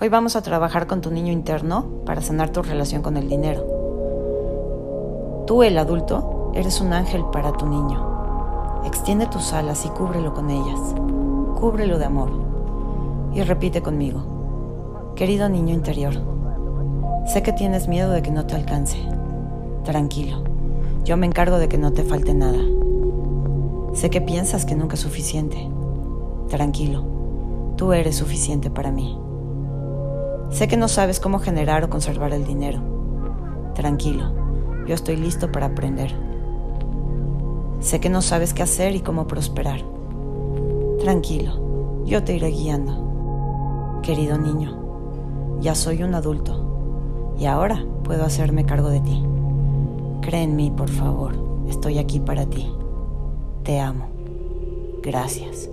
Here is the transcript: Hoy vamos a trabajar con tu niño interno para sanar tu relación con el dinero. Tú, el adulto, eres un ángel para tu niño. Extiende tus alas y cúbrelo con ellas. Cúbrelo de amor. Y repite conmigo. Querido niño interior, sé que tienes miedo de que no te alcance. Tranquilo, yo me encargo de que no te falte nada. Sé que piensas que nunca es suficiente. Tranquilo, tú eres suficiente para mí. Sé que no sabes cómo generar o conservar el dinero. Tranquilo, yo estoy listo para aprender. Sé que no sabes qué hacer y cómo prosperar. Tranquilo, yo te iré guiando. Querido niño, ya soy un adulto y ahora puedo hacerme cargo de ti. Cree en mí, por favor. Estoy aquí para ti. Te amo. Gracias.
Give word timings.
Hoy 0.00 0.08
vamos 0.08 0.34
a 0.34 0.42
trabajar 0.42 0.88
con 0.88 1.00
tu 1.00 1.12
niño 1.12 1.32
interno 1.32 1.86
para 2.04 2.20
sanar 2.20 2.50
tu 2.50 2.62
relación 2.62 3.00
con 3.00 3.16
el 3.16 3.28
dinero. 3.28 3.64
Tú, 5.46 5.62
el 5.62 5.78
adulto, 5.78 6.50
eres 6.52 6.80
un 6.80 6.92
ángel 6.92 7.24
para 7.26 7.52
tu 7.52 7.66
niño. 7.66 8.82
Extiende 8.84 9.26
tus 9.26 9.52
alas 9.52 9.86
y 9.86 9.88
cúbrelo 9.90 10.34
con 10.34 10.50
ellas. 10.50 10.80
Cúbrelo 11.60 11.98
de 11.98 12.06
amor. 12.06 12.30
Y 13.34 13.42
repite 13.42 13.82
conmigo. 13.82 15.12
Querido 15.14 15.48
niño 15.48 15.72
interior, 15.72 16.14
sé 17.24 17.44
que 17.44 17.52
tienes 17.52 17.86
miedo 17.86 18.10
de 18.10 18.20
que 18.20 18.32
no 18.32 18.46
te 18.46 18.56
alcance. 18.56 18.98
Tranquilo, 19.84 20.42
yo 21.04 21.16
me 21.16 21.26
encargo 21.26 21.58
de 21.58 21.68
que 21.68 21.78
no 21.78 21.92
te 21.92 22.02
falte 22.02 22.34
nada. 22.34 22.58
Sé 23.92 24.10
que 24.10 24.20
piensas 24.20 24.64
que 24.64 24.74
nunca 24.74 24.94
es 24.94 25.00
suficiente. 25.00 25.70
Tranquilo, 26.48 27.04
tú 27.76 27.92
eres 27.92 28.16
suficiente 28.16 28.70
para 28.70 28.90
mí. 28.90 29.23
Sé 30.54 30.68
que 30.68 30.76
no 30.76 30.86
sabes 30.86 31.18
cómo 31.18 31.40
generar 31.40 31.82
o 31.82 31.90
conservar 31.90 32.32
el 32.32 32.44
dinero. 32.44 32.78
Tranquilo, 33.74 34.30
yo 34.86 34.94
estoy 34.94 35.16
listo 35.16 35.50
para 35.50 35.66
aprender. 35.66 36.14
Sé 37.80 37.98
que 37.98 38.08
no 38.08 38.22
sabes 38.22 38.54
qué 38.54 38.62
hacer 38.62 38.94
y 38.94 39.00
cómo 39.00 39.26
prosperar. 39.26 39.80
Tranquilo, 41.00 42.04
yo 42.04 42.22
te 42.22 42.36
iré 42.36 42.50
guiando. 42.50 43.98
Querido 44.04 44.38
niño, 44.38 45.58
ya 45.58 45.74
soy 45.74 46.04
un 46.04 46.14
adulto 46.14 47.34
y 47.36 47.46
ahora 47.46 47.84
puedo 48.04 48.24
hacerme 48.24 48.64
cargo 48.64 48.90
de 48.90 49.00
ti. 49.00 49.24
Cree 50.20 50.44
en 50.44 50.54
mí, 50.54 50.70
por 50.70 50.88
favor. 50.88 51.34
Estoy 51.68 51.98
aquí 51.98 52.20
para 52.20 52.46
ti. 52.46 52.72
Te 53.64 53.80
amo. 53.80 54.06
Gracias. 55.02 55.68